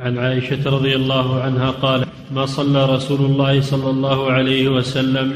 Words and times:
عن 0.00 0.18
عائشة 0.18 0.70
رضي 0.70 0.96
الله 0.96 1.42
عنها 1.42 1.70
قال 1.70 2.06
ما 2.34 2.46
صلى 2.46 2.94
رسول 2.94 3.20
الله 3.30 3.60
صلى 3.60 3.90
الله 3.90 4.32
عليه 4.32 4.68
وسلم 4.68 5.32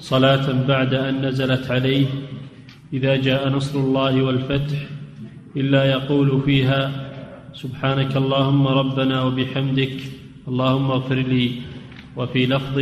صلاة 0.00 0.52
بعد 0.68 0.94
أن 0.94 1.26
نزلت 1.26 1.70
عليه 1.70 2.06
إذا 2.92 3.16
جاء 3.16 3.48
نصر 3.48 3.78
الله 3.78 4.22
والفتح 4.22 4.78
إلا 5.56 5.84
يقول 5.84 6.42
فيها 6.44 7.10
سبحانك 7.54 8.16
اللهم 8.16 8.66
ربنا 8.66 9.22
وبحمدك 9.22 9.96
اللهم 10.48 10.90
اغفر 10.90 11.14
لي. 11.14 11.52
وفي 12.16 12.46
لفظ 12.46 12.78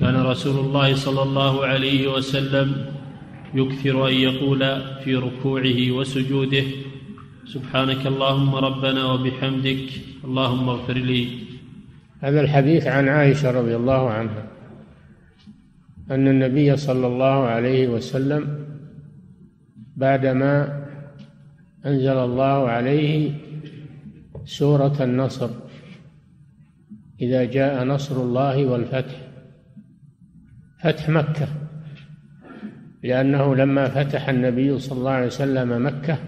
كان 0.00 0.16
رسول 0.16 0.66
الله 0.66 0.94
صلى 0.94 1.22
الله 1.22 1.64
عليه 1.66 2.12
وسلم 2.12 2.86
يكثر 3.54 4.08
أن 4.08 4.14
يقول 4.14 4.82
في 5.04 5.16
ركوعه 5.16 5.90
وسجوده 5.90 6.64
سبحانك 7.50 8.06
اللهم 8.06 8.54
ربنا 8.54 9.04
وبحمدك 9.12 9.86
اللهم 10.24 10.68
اغفر 10.68 10.98
لي. 10.98 11.28
هذا 12.20 12.40
الحديث 12.40 12.86
عن 12.86 13.08
عائشة 13.08 13.50
رضي 13.50 13.76
الله 13.76 14.10
عنها 14.10 14.46
أن 16.10 16.28
النبي 16.28 16.76
صلى 16.76 17.06
الله 17.06 17.44
عليه 17.46 17.88
وسلم 17.88 18.66
بعدما 19.96 20.86
أنزل 21.86 22.18
الله 22.18 22.68
عليه 22.68 23.32
سورة 24.44 25.02
النصر 25.02 25.50
إذا 27.20 27.44
جاء 27.44 27.84
نصر 27.84 28.22
الله 28.22 28.66
والفتح 28.66 29.16
فتح 30.82 31.08
مكة 31.08 31.48
لأنه 33.02 33.54
لما 33.56 33.88
فتح 33.88 34.28
النبي 34.28 34.78
صلى 34.78 34.98
الله 34.98 35.10
عليه 35.10 35.26
وسلم 35.26 35.86
مكة 35.86 36.18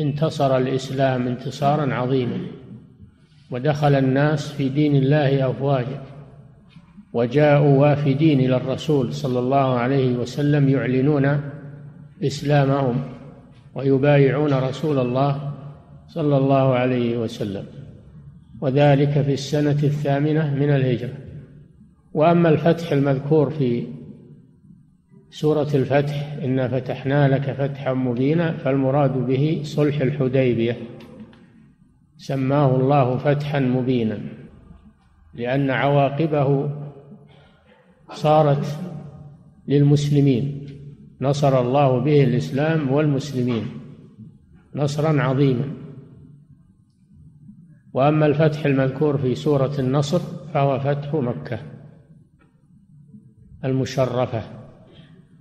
انتصر 0.00 0.56
الإسلام 0.56 1.26
انتصارا 1.26 1.94
عظيما 1.94 2.38
ودخل 3.50 3.94
الناس 3.94 4.52
في 4.52 4.68
دين 4.68 4.96
الله 4.96 5.50
أفواجا 5.50 6.02
وجاءوا 7.12 7.78
وافدين 7.78 8.40
إلى 8.40 8.56
الرسول 8.56 9.14
صلى 9.14 9.38
الله 9.38 9.78
عليه 9.78 10.16
وسلم 10.16 10.68
يعلنون 10.68 11.40
إسلامهم 12.22 13.02
ويبايعون 13.74 14.52
رسول 14.54 14.98
الله 14.98 15.52
صلى 16.08 16.36
الله 16.36 16.74
عليه 16.74 17.18
وسلم. 17.18 17.64
وذلك 18.60 19.22
في 19.22 19.32
السنة 19.32 19.78
الثامنة 19.82 20.54
من 20.54 20.70
الهجرة. 20.70 21.14
وأما 22.14 22.48
الفتح 22.48 22.92
المذكور 22.92 23.50
في 23.50 23.86
سورة 25.40 25.68
الفتح 25.74 26.32
إنا 26.44 26.68
فتحنا 26.68 27.28
لك 27.28 27.52
فتحا 27.52 27.92
مبينا 27.92 28.56
فالمراد 28.56 29.26
به 29.26 29.60
صلح 29.64 30.00
الحديبية. 30.00 30.76
سماه 32.16 32.76
الله 32.76 33.16
فتحا 33.16 33.60
مبينا 33.60 34.18
لأن 35.34 35.70
عواقبه 35.70 36.70
صارت 38.12 38.78
للمسلمين. 39.68 40.66
نصر 41.20 41.60
الله 41.60 41.98
به 42.00 42.24
الإسلام 42.24 42.92
والمسلمين 42.92 43.66
نصرا 44.74 45.22
عظيما. 45.22 45.70
وأما 47.92 48.26
الفتح 48.26 48.66
المذكور 48.66 49.18
في 49.18 49.34
سورة 49.34 49.72
النصر 49.78 50.18
فهو 50.54 50.80
فتح 50.80 51.14
مكة 51.14 51.58
المشرفة. 53.64 54.65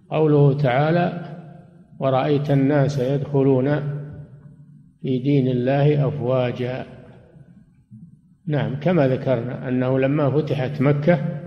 قوله 0.10 0.58
تعالى 0.58 1.36
ورأيت 2.00 2.52
الناس 2.52 3.00
يدخلون 3.00 3.68
في 5.02 5.20
دين 5.20 5.48
الله 5.48 6.08
أفواجا. 6.08 6.86
نعم 8.48 8.80
كما 8.80 9.08
ذكرنا 9.08 9.70
أنه 9.70 10.00
لما 10.00 10.32
فتحت 10.32 10.82
مكة 10.82 11.42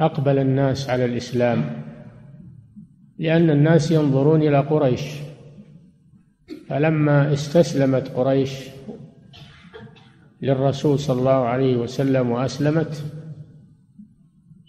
أقبل 0.00 0.38
الناس 0.38 0.90
على 0.90 1.04
الإسلام 1.04 1.82
لأن 3.18 3.50
الناس 3.50 3.90
ينظرون 3.90 4.42
إلى 4.42 4.58
قريش. 4.58 5.22
فلما 6.68 7.32
استسلمت 7.32 8.08
قريش 8.08 8.68
للرسول 10.42 10.98
صلى 10.98 11.18
الله 11.18 11.32
عليه 11.32 11.76
وسلم 11.76 12.30
وأسلمت 12.30 13.04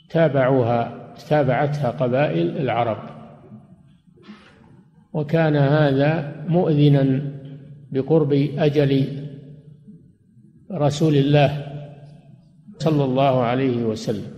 تابعوها 0.10 1.03
تابعتها 1.30 1.90
قبائل 1.92 2.58
العرب. 2.58 2.98
وكان 5.14 5.56
هذا 5.56 6.36
مؤذنا 6.48 7.32
بقرب 7.92 8.34
أجل 8.58 9.08
رسول 10.72 11.16
الله 11.16 11.66
صلى 12.78 13.04
الله 13.04 13.44
عليه 13.44 13.84
وسلم. 13.84 14.32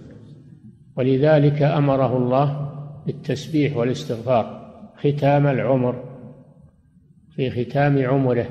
ولذلك 0.98 1.62
أمره 1.62 2.18
الله 2.18 2.72
بالتسبيح 3.06 3.78
والاستغفار 3.78 4.66
ختام 4.98 5.48
العمر 5.48 6.04
في 7.36 7.64
ختام 7.66 8.06
عمره 8.06 8.48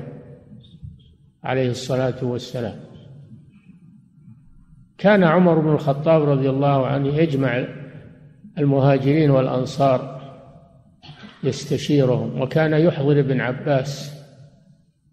عليه 1.43 1.69
الصلاة 1.69 2.23
والسلام. 2.23 2.75
كان 4.97 5.23
عمر 5.23 5.59
بن 5.59 5.69
الخطاب 5.69 6.23
رضي 6.23 6.49
الله 6.49 6.87
عنه 6.87 7.07
يجمع 7.07 7.65
المهاجرين 8.57 9.31
والأنصار 9.31 10.21
يستشيرهم 11.43 12.41
وكان 12.41 12.73
يحضر 12.73 13.19
ابن 13.19 13.41
عباس 13.41 14.15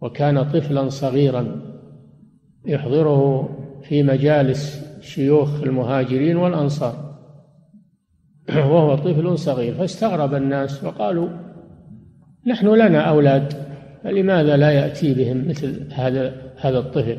وكان 0.00 0.42
طفلا 0.42 0.88
صغيرا 0.88 1.62
يحضره 2.66 3.48
في 3.82 4.02
مجالس 4.02 4.82
شيوخ 5.00 5.62
المهاجرين 5.62 6.36
والأنصار. 6.36 7.12
وهو 8.48 8.94
طفل 8.96 9.38
صغير 9.38 9.74
فاستغرب 9.74 10.34
الناس 10.34 10.84
وقالوا 10.84 11.28
نحن 12.46 12.66
لنا 12.66 13.00
أولاد 13.00 13.52
فلماذا 14.04 14.56
لا 14.56 14.70
يأتي 14.70 15.14
بهم 15.14 15.48
مثل 15.48 15.92
هذا 15.92 16.52
هذا 16.56 16.78
الطفل؟ 16.78 17.18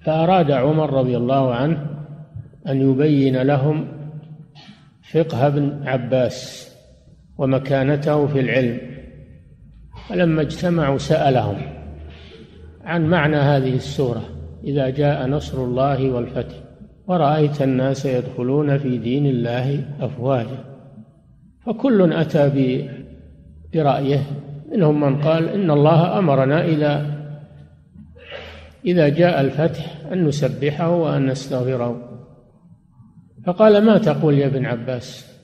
فأراد 0.00 0.50
عمر 0.50 0.92
رضي 0.92 1.16
الله 1.16 1.54
عنه 1.54 1.86
أن 2.68 2.90
يبين 2.90 3.42
لهم 3.42 3.86
فقه 5.14 5.46
ابن 5.46 5.88
عباس 5.88 6.70
ومكانته 7.38 8.26
في 8.26 8.40
العلم 8.40 8.78
فلما 10.08 10.42
اجتمعوا 10.42 10.98
سألهم 10.98 11.56
عن 12.84 13.06
معنى 13.06 13.36
هذه 13.36 13.74
السورة 13.74 14.22
إذا 14.64 14.90
جاء 14.90 15.26
نصر 15.26 15.64
الله 15.64 16.10
والفتح 16.10 16.54
ورأيت 17.06 17.62
الناس 17.62 18.06
يدخلون 18.06 18.78
في 18.78 18.98
دين 18.98 19.26
الله 19.26 19.84
أفواجا 20.00 20.64
فكل 21.66 22.12
أتى 22.12 22.50
برأيه 23.74 24.22
منهم 24.72 25.00
من 25.00 25.22
قال 25.22 25.48
إن 25.48 25.70
الله 25.70 26.18
أمرنا 26.18 26.64
إذا 26.64 27.14
إذا 28.84 29.08
جاء 29.08 29.40
الفتح 29.40 29.96
أن 30.12 30.24
نسبحه 30.24 30.90
وأن 30.90 31.26
نستغفره. 31.26 32.13
فقال 33.46 33.84
ما 33.84 33.98
تقول 33.98 34.38
يا 34.38 34.46
ابن 34.46 34.66
عباس؟ 34.66 35.34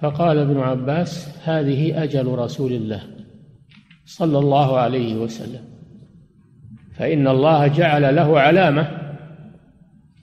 فقال 0.00 0.38
ابن 0.38 0.60
عباس 0.60 1.28
هذه 1.44 2.02
أجل 2.02 2.26
رسول 2.26 2.72
الله 2.72 3.02
صلى 4.04 4.38
الله 4.38 4.78
عليه 4.78 5.16
وسلم 5.16 5.60
فإن 6.94 7.28
الله 7.28 7.66
جعل 7.66 8.16
له 8.16 8.40
علامة 8.40 8.88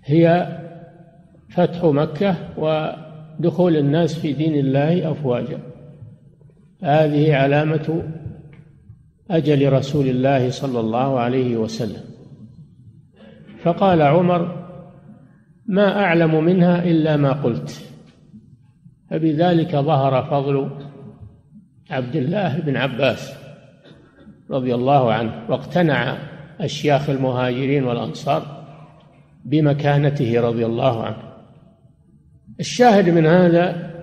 هي 0.03 0.47
فتح 1.49 1.83
مكة 1.83 2.35
ودخول 2.57 3.77
الناس 3.77 4.19
في 4.19 4.33
دين 4.33 4.55
الله 4.55 5.11
أفواجا. 5.11 5.59
هذه 6.83 7.35
علامة 7.35 8.03
أجل 9.31 9.73
رسول 9.73 10.07
الله 10.07 10.49
صلى 10.49 10.79
الله 10.79 11.19
عليه 11.19 11.57
وسلم. 11.57 12.01
فقال 13.63 14.01
عمر 14.01 14.64
ما 15.67 16.03
أعلم 16.03 16.43
منها 16.43 16.83
إلا 16.83 17.17
ما 17.17 17.31
قلت. 17.31 17.81
فبذلك 19.09 19.75
ظهر 19.75 20.23
فضل 20.23 20.69
عبد 21.89 22.15
الله 22.15 22.59
بن 22.59 22.77
عباس 22.77 23.33
رضي 24.51 24.75
الله 24.75 25.13
عنه 25.13 25.45
واقتنع 25.49 26.17
أشياخ 26.59 27.09
المهاجرين 27.09 27.83
والأنصار 27.83 28.65
بمكانته 29.45 30.41
رضي 30.41 30.65
الله 30.65 31.03
عنه. 31.03 31.17
الشاهد 32.59 33.09
من 33.09 33.25
هذا 33.25 33.93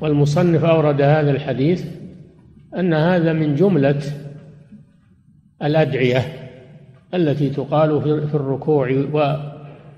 والمصنف 0.00 0.64
أورد 0.64 1.00
هذا 1.00 1.30
الحديث 1.30 1.84
أن 2.78 2.94
هذا 2.94 3.32
من 3.32 3.54
جملة 3.54 4.00
الأدعية 5.62 6.50
التي 7.14 7.50
تقال 7.50 8.02
في 8.02 8.34
الركوع 8.34 9.06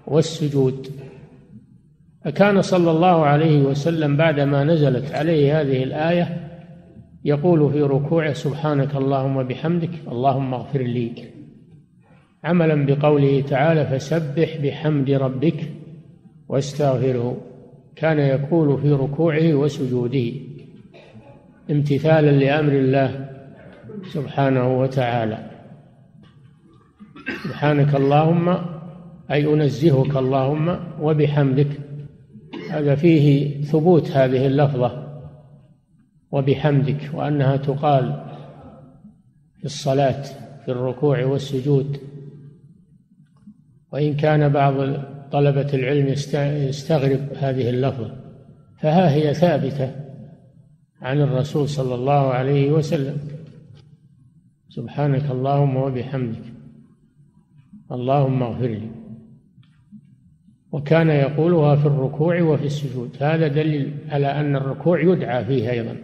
والسجود. 0.07 1.04
فكان 2.25 2.63
صلى 2.63 2.91
الله 2.91 3.25
عليه 3.27 3.63
وسلم 3.63 4.17
بعدما 4.17 4.65
نزلت 4.65 5.13
عليه 5.13 5.61
هذه 5.61 5.83
الآية 5.83 6.51
يقول 7.25 7.73
في 7.73 7.83
ركوعه 7.83 8.33
سبحانك 8.33 8.97
اللهم 8.97 9.43
بحمدك 9.43 9.91
اللهم 10.09 10.55
اغفر 10.55 10.83
لي. 10.83 11.13
عملا 12.45 12.87
بقوله 12.87 13.41
تعالى 13.41 13.87
فسبح 13.87 14.57
بحمد 14.63 15.11
ربك 15.11 15.73
واستغفره. 16.49 17.37
كان 17.97 18.19
يقول 18.19 18.81
في 18.81 18.93
ركوعه 18.93 19.55
وسجوده. 19.55 20.33
امتثالا 21.71 22.31
لأمر 22.31 22.73
الله 22.73 23.29
سبحانه 24.13 24.79
وتعالى. 24.81 25.39
سبحانك 27.45 27.95
اللهم 27.95 28.57
أي 29.31 29.55
أنزهك 29.55 30.17
اللهم 30.17 30.77
وبحمدك. 31.01 31.84
هذا 32.79 32.95
فيه 32.95 33.61
ثبوت 33.63 34.11
هذه 34.11 34.47
اللفظة. 34.47 35.05
وبحمدك 36.33 37.11
وأنها 37.15 37.57
تقال 37.57 38.25
في 39.59 39.65
الصلاة 39.65 40.23
في 40.65 40.71
الركوع 40.71 41.25
والسجود. 41.25 41.99
وإن 43.93 44.15
كان 44.15 44.49
بعض 44.49 44.75
طلبة 45.33 45.75
العلم 45.75 46.09
يستغرب 46.69 47.21
هذه 47.37 47.71
اللفظة 47.71 48.17
فها 48.81 49.15
هي 49.15 49.35
ثابتة 49.35 49.91
عن 51.01 51.21
الرسول 51.21 51.69
صلى 51.69 51.95
الله 51.95 52.13
عليه 52.13 52.73
وسلم. 52.73 53.17
سبحانك 54.69 55.31
اللهم 55.31 55.77
وبحمدك. 55.77 56.45
اللهم 57.93 58.43
اغفر 58.43 58.67
لي. 58.67 59.04
وكان 60.75 61.11
يقولها 61.11 61.77
في 61.77 61.87
الركوع 61.87 62.43
وفي 62.43 62.65
السجود. 62.65 63.11
هذا 63.21 63.49
دليل 63.49 63.95
على 64.09 64.27
أن 64.27 64.57
الركوع 64.57 65.01
يدعى 65.01 65.45
فيه 65.45 65.71
أيضا. 65.71 65.97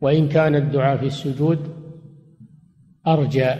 وإن 0.00 0.28
كان 0.28 0.54
الدعاء 0.54 0.96
في 0.96 1.06
السجود 1.06 1.58
أرجى. 3.06 3.50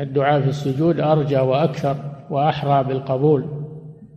الدعاء 0.00 0.40
في 0.40 0.48
السجود 0.48 1.00
أرجى 1.00 1.38
وأكثر 1.38 1.96
وأحرى 2.30 2.84
بالقبول. 2.84 3.44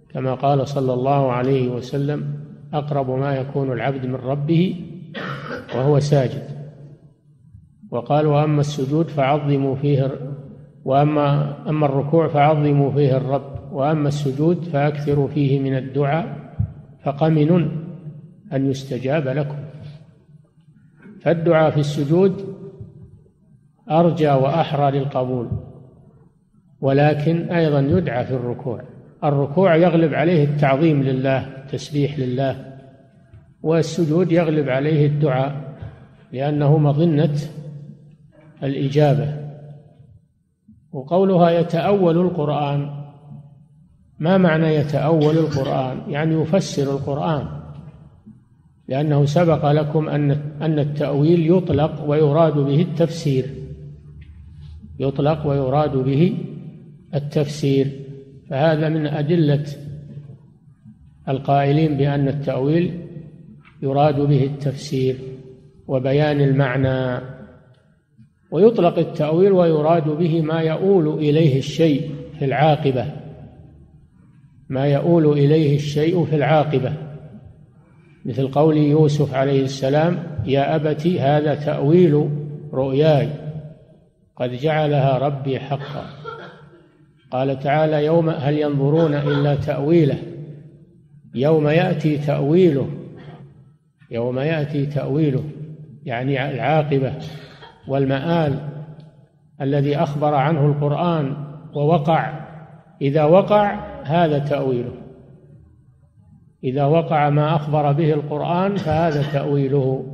كما 0.09 0.33
قال 0.33 0.67
صلى 0.67 0.93
الله 0.93 1.31
عليه 1.31 1.69
وسلم 1.69 2.33
أقرب 2.73 3.09
ما 3.09 3.35
يكون 3.35 3.71
العبد 3.71 4.05
من 4.05 4.15
ربه 4.15 4.75
وهو 5.75 5.99
ساجد. 5.99 6.43
وقال 7.91 8.27
وأما 8.27 8.59
السجود 8.59 9.07
فعظموا 9.07 9.75
فيه 9.75 10.11
واما 10.85 11.55
أما 11.69 11.85
الركوع 11.85 12.27
فعظموا 12.27 12.91
فيه 12.91 13.17
الرب. 13.17 13.54
وأما 13.75 14.07
السجود 14.07 14.63
فأكثروا 14.63 15.27
فيه 15.27 15.59
من 15.59 15.77
الدعاء 15.77 16.37
فقمن 17.03 17.71
أن 18.53 18.69
يستجاب 18.71 19.27
لكم. 19.27 19.57
فالدعاء 21.21 21.71
في 21.71 21.79
السجود 21.79 22.55
أرجى 23.91 24.29
وأحرى 24.29 24.99
للقبول 24.99 25.49
ولكن 26.81 27.51
أيضا 27.51 27.79
يدعى 27.79 28.25
في 28.25 28.33
الركوع. 28.33 28.81
الركوع 29.23 29.75
يغلب 29.75 30.13
عليه 30.13 30.43
التعظيم 30.43 31.03
لله 31.03 31.57
التسبيح 31.57 32.19
لله 32.19 32.77
والسجود 33.61 34.31
يغلب 34.31 34.69
عليه 34.69 35.05
الدعاء 35.05 35.75
لأنه 36.31 36.77
مظنة 36.77 37.35
الإجابة. 38.63 39.35
وقولها 40.91 41.49
يتأول 41.49 42.17
القرآن 42.17 43.04
ما 44.19 44.37
معنى 44.37 44.75
يتأول 44.75 45.37
القرآن؟ 45.37 46.11
يعني 46.11 46.41
يفسر 46.41 46.93
القرآن. 46.93 47.47
لأنه 48.87 49.25
سبق 49.25 49.71
لكم 49.71 50.09
أن 50.09 50.31
أن 50.61 50.79
التأويل 50.79 51.51
يطلق 51.51 52.03
ويراد 52.09 52.53
به 52.53 52.81
التفسير. 52.81 53.45
يطلق 54.99 55.47
ويراد 55.47 55.97
به 55.97 56.37
التفسير. 57.15 57.87
فهذا 58.49 58.89
من 58.89 59.07
أدلة 59.07 59.65
القائلين 61.29 61.97
بأن 61.97 62.27
التأويل 62.27 62.99
يراد 63.81 64.19
به 64.19 64.43
التفسير 64.43 65.15
وبيان 65.87 66.41
المعنى. 66.41 67.21
ويطلق 68.51 68.99
التأويل 68.99 69.51
ويراد 69.51 70.09
به 70.09 70.41
ما 70.41 70.59
يؤول 70.59 71.19
إليه 71.19 71.57
الشيء 71.57 72.11
في 72.39 72.45
العاقبة. 72.45 73.24
ما 74.69 74.85
يؤول 74.85 75.27
إليه 75.27 75.75
الشيء 75.75 76.25
في 76.25 76.35
العاقبة. 76.35 76.93
مثل 78.25 78.47
قول 78.47 78.77
يوسف 78.77 79.33
عليه 79.33 79.63
السلام 79.63 80.23
يا 80.45 80.75
أبت 80.75 81.07
هذا 81.07 81.55
تأويل 81.55 82.29
رؤياي. 82.73 83.29
قد 84.35 84.51
جعلها 84.51 85.17
ربي 85.17 85.59
حقا. 85.59 86.05
قال 87.31 87.59
تعالى 87.59 88.05
يوم 88.05 88.29
هل 88.29 88.59
ينظرون 88.59 89.13
إلا 89.13 89.55
تأويله؟ 89.55 90.17
يوم 91.35 91.67
يأتي 91.67 92.17
تأويله. 92.17 92.89
يوم 94.11 94.39
يأتي 94.39 94.85
تأويله 94.85 95.43
يعني 96.05 96.51
العاقبة 96.51 97.13
والمآل 97.87 98.59
الذي 99.61 99.97
أخبر 99.97 100.33
عنه 100.33 100.65
القرآن 100.65 101.35
ووقع. 101.73 102.45
إذا 103.01 103.23
وقع 103.23 103.94
هذا 104.05 104.39
تأويله. 104.39 104.93
إذا 106.63 106.85
وقع 106.85 107.29
ما 107.29 107.55
أخبر 107.55 107.91
به 107.91 108.13
القرآن 108.13 108.75
فهذا 108.75 109.23
تأويله. 109.33 110.05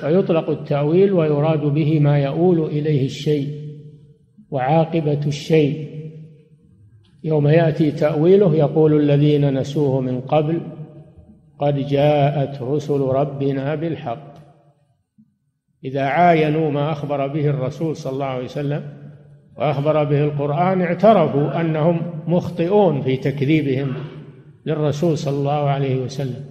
فيطلق 0.00 0.50
التأويل 0.50 1.12
ويراد 1.12 1.60
به 1.60 2.00
ما 2.00 2.18
يؤول 2.18 2.60
إليه 2.60 3.04
الشيء 3.04 3.48
وعاقبة 4.50 5.26
الشيء. 5.26 5.88
يوم 7.24 7.48
يأتي 7.48 7.90
تأويله 7.90 8.54
يقول 8.54 9.00
الذين 9.00 9.58
نسوه 9.58 10.00
من 10.00 10.20
قبل 10.20 10.60
قد 11.58 11.74
جاءت 11.74 12.62
رسل 12.62 13.00
ربنا 13.00 13.74
بالحق. 13.74 14.34
إذا 15.84 16.02
عاينوا 16.02 16.70
ما 16.70 16.92
أخبر 16.92 17.26
به 17.26 17.50
الرسول 17.50 17.96
صلى 17.96 18.12
الله 18.12 18.26
عليه 18.26 18.44
وسلم 18.44 19.03
وأخبر 19.56 20.04
به 20.04 20.24
القرآن 20.24 20.82
اعترفوا 20.82 21.60
أنهم 21.60 22.00
مخطئون 22.26 23.02
في 23.02 23.16
تكذيبهم 23.16 23.94
للرسول 24.66 25.18
صلى 25.18 25.38
الله 25.38 25.68
عليه 25.68 25.96
وسلم 25.96 26.44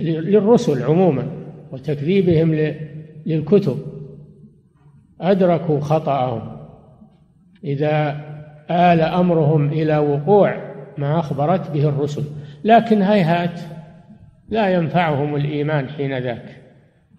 للرسل 0.00 0.82
عموما 0.82 1.26
وتكذيبهم 1.72 2.74
للكتب. 3.26 3.78
أدركوا 5.20 5.80
خطأهم. 5.80 6.56
إذا 7.64 8.10
آل 8.70 9.00
أمرهم 9.00 9.68
إلى 9.68 9.98
وقوع 9.98 10.72
ما 10.98 11.18
أخبرت 11.18 11.70
به 11.70 11.88
الرسل. 11.88 12.24
لكن 12.64 13.02
هيهات 13.02 13.60
لا 14.48 14.68
ينفعهم 14.68 15.36
الإيمان 15.36 15.88
حين 15.88 16.18
ذاك 16.18 16.62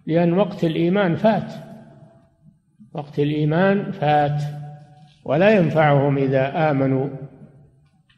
لأن 0.07 0.33
وقت 0.33 0.63
الإيمان 0.63 1.15
فات. 1.15 1.53
وقت 2.93 3.19
الإيمان 3.19 3.91
فات. 3.91 4.43
ولا 5.25 5.55
ينفعهم 5.55 6.17
إذا 6.17 6.71
آمنوا 6.71 7.07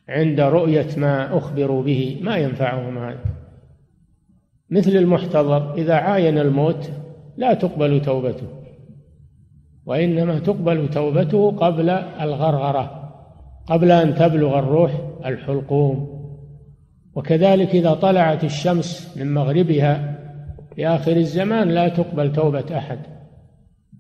عند 0.10 0.40
رؤية 0.40 0.88
ما 0.98 1.38
أخبروا 1.38 1.84
به. 1.84 2.20
ما 2.22 2.38
ينفعهم 2.38 2.98
هذا. 2.98 3.26
مثل 4.70 4.92
المحتضر 4.92 5.74
إذا 5.74 5.94
عاين 5.94 6.38
الموت 6.38 6.92
لا 7.38 7.54
تقبل 7.54 8.02
توبته 8.02 8.48
وإنما 9.86 10.40
تقبل 10.40 10.90
توبته 10.90 11.52
قبل 11.52 11.90
الغرغرة 11.90 13.12
قبل 13.68 13.92
أن 13.92 14.16
تبلغ 14.16 14.60
الروح 14.60 14.92
الحلقوم. 15.26 16.16
وكذلك 17.16 17.70
إذا 17.70 17.94
طلعت 17.94 18.44
الشمس 18.44 19.18
من 19.18 19.34
مغربها 19.34 20.20
في 20.76 20.88
آخر 20.88 21.18
الزمان 21.18 21.70
لا 21.70 21.90
تقبل 21.90 22.32
توبة 22.32 22.78
أحد. 22.78 23.15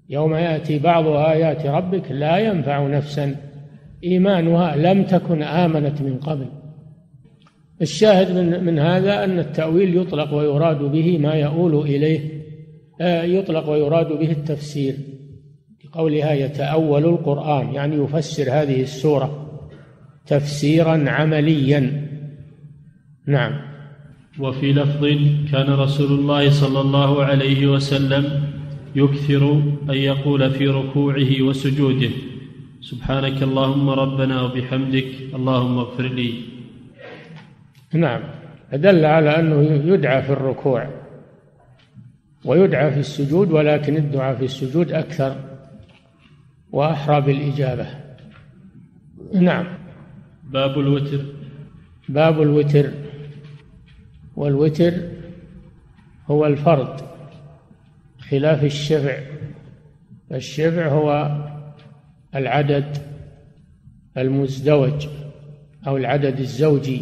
يوم 0.10 0.36
يأتي 0.36 0.80
بعض 0.80 1.08
آيات 1.08 1.66
ربك 1.66 2.12
لا 2.12 2.38
ينفع 2.38 2.88
نفسا. 2.88 3.36
إيمانها 4.04 4.76
لم 4.76 5.04
تكن 5.04 5.44
آمنت 5.44 6.02
من 6.02 6.18
قبل. 6.18 6.46
الشاهد 7.82 8.38
من, 8.38 8.64
من 8.64 8.80
هذا 8.80 9.24
أن 9.24 9.40
التأويل 9.40 9.98
يطلق 9.98 10.34
ويراد 10.34 10.78
به 10.78 11.18
ما 11.18 11.34
يؤول 11.34 11.76
إليه 11.76 12.20
آه، 13.02 13.24
يطلق 13.24 13.70
ويراد 13.70 14.08
به 14.08 14.32
التفسير. 14.32 14.96
قولها 15.92 16.34
يتأول 16.34 17.06
القرآن 17.06 17.74
يعني 17.74 17.96
يفسر 17.96 18.44
هذه 18.52 18.82
السورة 18.82 19.60
تفسيرا 20.28 21.10
عمليا. 21.10 22.08
نعم. 23.28 23.52
وفي 24.40 24.74
لفظ 24.74 25.06
كان 25.52 25.70
رسول 25.70 26.20
الله 26.20 26.50
صلى 26.50 26.82
الله 26.82 27.24
عليه 27.24 27.68
وسلم 27.68 28.55
يكثر 28.96 29.62
أن 29.90 29.94
يقول 29.94 30.52
في 30.52 30.68
ركوعه 30.68 31.42
وسجوده. 31.42 32.10
سبحانك 32.82 33.44
اللهم 33.44 33.90
ربنا 33.90 34.42
وبحمدك 34.42 35.08
اللهم 35.34 35.78
اغفر 35.78 36.04
لي. 36.04 36.34
نعم. 37.94 38.22
دل 38.74 39.06
على 39.06 39.40
أنه 39.40 39.62
يدعى 39.94 40.22
في 40.22 40.30
الركوع 40.30 40.90
ويدعى 42.46 42.92
في 42.92 43.00
السجود 43.00 43.52
ولكن 43.52 43.98
الدعاء 43.98 44.36
في 44.36 44.46
السجود 44.46 44.92
أكثر 44.92 45.36
وأحرى 46.72 47.22
بالإجابة. 47.22 47.88
نعم. 49.34 49.66
باب 50.52 50.80
الوتر. 50.80 51.22
باب 52.10 52.42
الوتر. 52.42 52.90
والوتر 54.36 54.94
هو 56.28 56.46
الفرد 56.46 57.15
خلاف 58.30 58.64
الشفع. 58.64 59.18
الشفع 60.32 60.88
هو 60.88 61.38
العدد 62.36 62.98
المزدوج 64.18 65.08
أو 65.88 65.98
العدد 65.98 66.40
الزوجي. 66.40 67.02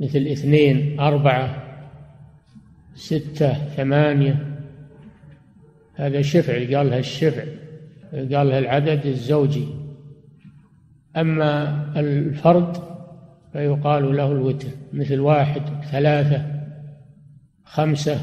مثل 0.00 0.18
اثنين 0.18 1.00
أربعة 1.00 1.62
ستة 2.94 3.52
ثمانية. 3.52 4.58
هذا 5.94 6.22
شفع 6.22 6.76
قالها 6.76 6.98
الشفع 6.98 7.44
قالها 8.12 8.58
العدد 8.58 9.06
الزوجي. 9.06 9.66
أما 11.16 11.84
الفرد 12.00 12.76
فيقال 13.52 14.16
له 14.16 14.32
الوتر 14.32 14.68
مثل 14.92 15.20
واحد 15.20 15.62
ثلاثة 15.90 16.46
خمسة. 17.64 18.20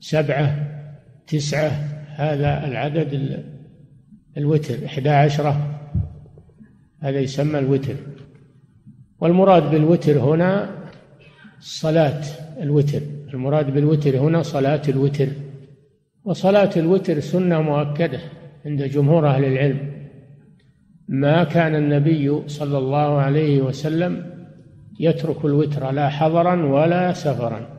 سبعة 0.00 0.56
تسعة 1.26 1.70
هذا 2.08 2.66
العدد 2.66 3.44
الوتر 4.36 4.86
إحدى 4.86 5.08
عشرة 5.10 5.80
هذا 7.00 7.20
يسمى 7.20 7.58
الوتر. 7.58 7.94
والمراد 9.20 9.70
بالوتر 9.70 10.18
هنا 10.18 10.70
صلاة 11.60 12.22
الوتر. 12.60 13.00
المراد 13.34 13.74
بالوتر 13.74 14.18
هنا 14.18 14.42
صلاة 14.42 14.82
الوتر. 14.88 15.28
وصلاة 16.24 16.70
الوتر 16.76 17.20
سنة 17.20 17.62
مؤكدة 17.62 18.20
عند 18.66 18.82
جمهور 18.82 19.28
أهل 19.28 19.44
العلم. 19.44 19.92
ما 21.08 21.44
كان 21.44 21.74
النبي 21.74 22.48
صلى 22.48 22.78
الله 22.78 23.18
عليه 23.18 23.60
وسلم 23.60 24.26
يترك 25.00 25.44
الوتر 25.44 25.90
لا 25.90 26.08
حضرا 26.08 26.66
ولا 26.66 27.12
سفرا. 27.12 27.75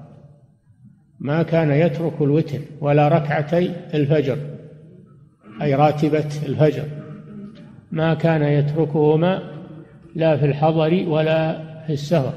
ما 1.20 1.44
كان 1.44 1.72
يترك 1.72 2.22
الوتر 2.22 2.60
ولا 2.82 3.08
ركعتي 3.08 3.72
الفجر 3.94 4.38
أي 5.62 5.76
راتبة 5.76 6.26
الفجر. 6.46 6.84
ما 7.92 8.14
كان 8.14 8.44
يتركهما 8.44 9.44
لا 10.16 10.38
في 10.38 10.46
الحضر 10.46 11.04
ولا 11.08 11.64
في 11.88 11.94
السفر 11.94 12.34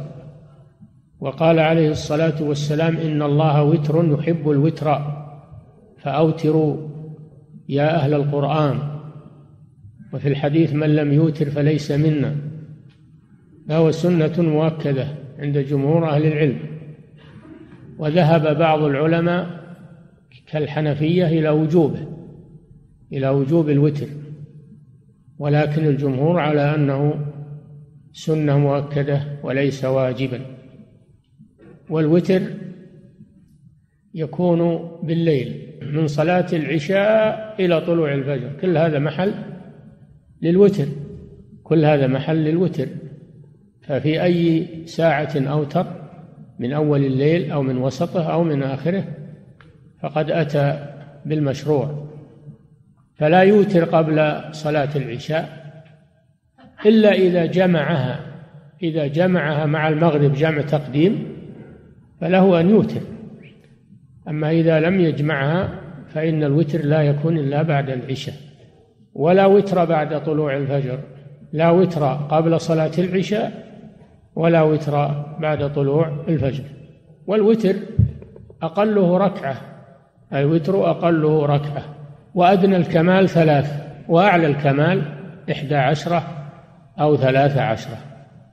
وقال 1.20 1.58
عليه 1.58 1.90
الصلاة 1.90 2.42
والسلام 2.42 2.96
إن 2.96 3.22
الله 3.22 3.62
وتر 3.62 4.18
يحب 4.18 4.50
الوتر 4.50 4.98
فأوتروا 5.98 6.76
يا 7.68 7.96
أهل 7.96 8.14
القرآن. 8.14 8.78
وفي 10.12 10.28
الحديث 10.28 10.72
من 10.72 10.96
لم 10.96 11.12
يوتر 11.12 11.50
فليس 11.50 11.90
منا. 11.90 12.36
فهو 13.68 13.90
سنة 13.90 14.32
مؤكدة 14.38 15.08
عند 15.38 15.58
جمهور 15.58 16.08
أهل 16.08 16.26
العلم. 16.26 16.58
وذهب 18.00 18.58
بعض 18.58 18.82
العلماء 18.82 19.60
كالحنفية 20.46 21.26
إلى 21.26 21.48
وجوبه 21.48 22.06
إلى 23.12 23.28
وجوب 23.28 23.70
الوتر. 23.70 24.06
ولكن 25.38 25.86
الجمهور 25.86 26.40
على 26.40 26.74
أنه 26.74 27.26
سنة 28.12 28.58
مؤكدة 28.58 29.22
وليس 29.42 29.84
واجبا. 29.84 30.40
والوتر 31.90 32.42
يكون 34.14 34.90
بالليل 35.02 35.78
من 35.82 36.06
صلاة 36.06 36.46
العشاء 36.52 37.54
إلى 37.60 37.80
طلوع 37.80 38.14
الفجر. 38.14 38.52
كل 38.60 38.76
هذا 38.76 38.98
محل 38.98 39.34
للوتر 40.42 40.86
كل 41.62 41.84
هذا 41.84 42.06
محل 42.06 42.36
للوتر. 42.36 42.88
ففي 43.82 44.22
أي 44.22 44.66
ساعة 44.86 45.32
أوتر 45.36 45.99
من 46.60 46.72
أول 46.72 47.04
الليل 47.04 47.50
أو 47.50 47.62
من 47.62 47.78
وسطه 47.78 48.32
أو 48.32 48.44
من 48.44 48.62
آخره 48.62 49.04
فقد 50.02 50.30
أتى 50.30 50.86
بالمشروع. 51.26 52.08
فلا 53.14 53.40
يوتر 53.40 53.84
قبل 53.84 54.40
صلاة 54.52 54.88
العشاء 54.96 55.72
إلا 56.86 57.12
إذا 57.12 57.46
جمعها 57.46 58.20
إذا 58.82 59.06
جمعها 59.06 59.66
مع 59.66 59.88
المغرب 59.88 60.32
جمع 60.32 60.60
تقديم 60.60 61.26
فله 62.20 62.60
أن 62.60 62.70
يوتر. 62.70 63.00
أما 64.28 64.50
إذا 64.50 64.80
لم 64.80 65.00
يجمعها 65.00 65.80
فإن 66.08 66.44
الوتر 66.44 66.84
لا 66.84 67.02
يكون 67.02 67.38
إلا 67.38 67.62
بعد 67.62 67.90
العشاء. 67.90 68.34
ولا 69.14 69.46
وتر 69.46 69.84
بعد 69.84 70.22
طلوع 70.22 70.56
الفجر 70.56 70.98
لا 71.52 71.70
وتر 71.70 72.04
قبل 72.06 72.60
صلاة 72.60 72.92
العشاء 72.98 73.69
ولا 74.34 74.62
وتر 74.62 75.24
بعد 75.40 75.72
طلوع 75.72 76.24
الفجر. 76.28 76.64
والوتر 77.26 77.74
أقله 78.62 79.18
ركعة 79.18 79.56
الوتر 80.32 80.90
أقله 80.90 81.46
ركعة. 81.46 81.82
وأدنى 82.34 82.76
الكمال 82.76 83.28
ثلاث 83.28 83.86
وأعلى 84.08 84.46
الكمال 84.46 85.02
إحدى 85.50 85.76
عشرة 85.76 86.22
أو 87.00 87.16
ثلاثة 87.16 87.62
عشرة. 87.62 87.96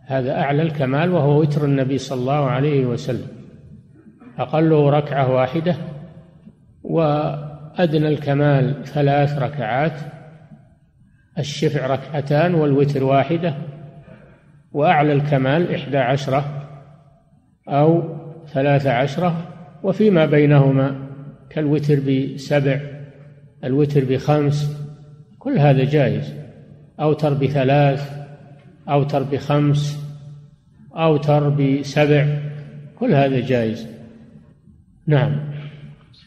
هذا 0.06 0.40
أعلى 0.40 0.62
الكمال 0.62 1.12
وهو 1.12 1.40
وتر 1.40 1.66
النبي 1.66 1.98
صلى 1.98 2.20
الله 2.20 2.46
عليه 2.46 2.86
وسلم. 2.86 3.28
أقله 4.38 4.90
ركعة 4.90 5.32
واحدة 5.32 5.76
وأدنى 6.84 8.08
الكمال 8.08 8.86
ثلاث 8.86 9.40
ركعات 9.40 10.00
الشفع 11.38 11.88
ركعتان 11.88 12.56
والوتر 12.56 13.04
واحدة 13.04 13.54
وأعلى 14.78 15.14
الكمال 15.14 15.76
إحدى 15.76 15.98
عشرة 15.98 16.68
أو 17.68 18.04
ثلاث 18.54 18.88
عشرة 18.88 19.48
وفيما 19.84 20.26
بينهما 20.26 20.96
كالوتر 21.50 22.00
بسبع 22.00 22.80
الوتر 23.64 24.06
بخمس 24.06 24.88
كل 25.40 25.60
هذا 25.60 25.84
جائز. 25.84 26.34
أوتر 27.00 27.34
بثلاث 27.34 28.12
أوتر 28.90 29.24
بخمس 29.24 30.08
أوتر 30.96 31.50
بسبع 31.50 32.28
كل 33.00 33.14
هذا 33.14 33.40
جائز. 33.40 33.88
نعم. 35.08 35.57